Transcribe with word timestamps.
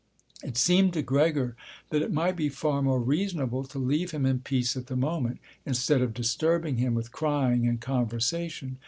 It 0.43 0.57
seemed 0.57 0.93
to 0.93 1.03
Gregor 1.03 1.55
that 1.91 2.01
it 2.01 2.11
might 2.11 2.35
be 2.35 2.49
far 2.49 2.81
more 2.81 2.99
reasonable 2.99 3.65
to 3.65 3.77
leave 3.77 4.09
him 4.09 4.25
in 4.25 4.39
peace 4.39 4.75
at 4.75 4.87
the 4.87 4.95
moment, 4.95 5.37
instead 5.63 6.01
of 6.01 6.15
disturbing 6.15 6.77
him 6.77 6.95
with 6.95 7.11
crying 7.11 7.67
and 7.67 7.79
conversation. 7.79 8.79